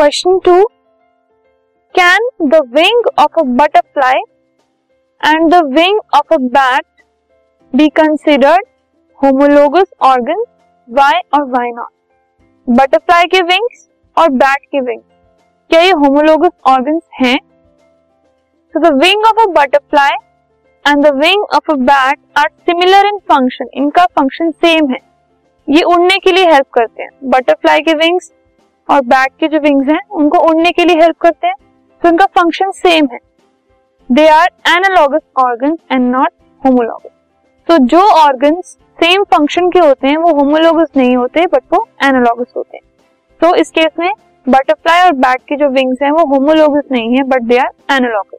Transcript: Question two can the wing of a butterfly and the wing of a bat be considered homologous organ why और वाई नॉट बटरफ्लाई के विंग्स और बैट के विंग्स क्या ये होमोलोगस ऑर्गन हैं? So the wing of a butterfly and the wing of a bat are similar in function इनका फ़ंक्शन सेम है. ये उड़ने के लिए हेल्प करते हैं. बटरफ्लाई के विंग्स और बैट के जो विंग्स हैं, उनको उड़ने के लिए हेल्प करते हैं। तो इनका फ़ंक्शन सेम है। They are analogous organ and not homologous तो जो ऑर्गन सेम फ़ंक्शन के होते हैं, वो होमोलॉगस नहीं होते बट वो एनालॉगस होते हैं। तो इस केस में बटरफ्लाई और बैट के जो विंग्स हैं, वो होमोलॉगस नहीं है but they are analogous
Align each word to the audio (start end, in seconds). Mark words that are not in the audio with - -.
Question 0.00 0.38
two 0.44 0.52
can 1.94 2.28
the 2.50 2.60
wing 2.74 3.06
of 3.18 3.38
a 3.38 3.42
butterfly 3.56 4.20
and 5.20 5.50
the 5.54 5.60
wing 5.74 5.98
of 6.14 6.34
a 6.34 6.36
bat 6.54 7.02
be 7.72 7.88
considered 7.96 8.66
homologous 9.20 9.92
organ 10.10 10.42
why 10.88 11.20
और 11.34 11.44
वाई 11.50 11.72
नॉट 11.72 12.72
बटरफ्लाई 12.78 13.26
के 13.26 13.42
विंग्स 13.42 13.86
और 14.16 14.30
बैट 14.44 14.64
के 14.72 14.80
विंग्स 14.80 15.04
क्या 15.70 15.80
ये 15.80 15.90
होमोलोगस 15.90 16.56
ऑर्गन 16.66 17.00
हैं? 17.20 17.36
So 18.74 18.80
the 18.80 18.94
wing 19.02 19.26
of 19.26 19.42
a 19.42 19.46
butterfly 19.60 20.16
and 20.84 21.06
the 21.06 21.14
wing 21.16 21.44
of 21.54 21.72
a 21.72 21.76
bat 21.92 22.18
are 22.38 22.48
similar 22.48 23.06
in 23.06 23.18
function 23.32 23.70
इनका 23.74 24.06
फ़ंक्शन 24.18 24.50
सेम 24.50 24.90
है. 24.92 25.00
ये 25.68 25.82
उड़ने 25.84 26.18
के 26.18 26.32
लिए 26.32 26.50
हेल्प 26.52 26.70
करते 26.74 27.02
हैं. 27.02 27.10
बटरफ्लाई 27.30 27.80
के 27.80 27.94
विंग्स 27.96 28.32
और 28.90 29.00
बैट 29.02 29.32
के 29.40 29.48
जो 29.48 29.58
विंग्स 29.60 29.88
हैं, 29.88 30.00
उनको 30.10 30.38
उड़ने 30.40 30.70
के 30.72 30.84
लिए 30.84 31.00
हेल्प 31.00 31.16
करते 31.20 31.46
हैं। 31.46 31.54
तो 32.02 32.08
इनका 32.08 32.26
फ़ंक्शन 32.28 32.70
सेम 32.72 33.08
है। 33.12 33.18
They 34.10 34.26
are 34.28 34.48
analogous 34.68 35.22
organ 35.38 35.76
and 35.92 36.10
not 36.10 36.30
homologous 36.62 37.10
तो 37.68 37.76
जो 37.86 38.00
ऑर्गन 38.00 38.60
सेम 38.62 39.22
फ़ंक्शन 39.26 39.68
के 39.70 39.78
होते 39.78 40.06
हैं, 40.08 40.16
वो 40.16 40.32
होमोलॉगस 40.34 40.88
नहीं 40.96 41.16
होते 41.16 41.46
बट 41.46 41.62
वो 41.72 41.86
एनालॉगस 42.04 42.52
होते 42.56 42.76
हैं। 42.76 42.82
तो 43.40 43.54
इस 43.56 43.70
केस 43.70 43.92
में 43.98 44.10
बटरफ्लाई 44.46 45.02
और 45.02 45.12
बैट 45.14 45.42
के 45.42 45.56
जो 45.56 45.68
विंग्स 45.70 46.02
हैं, 46.02 46.10
वो 46.10 46.24
होमोलॉगस 46.26 46.88
नहीं 46.92 47.16
है 47.16 47.22
but 47.24 47.42
they 47.42 47.58
are 47.58 47.70
analogous 47.90 48.38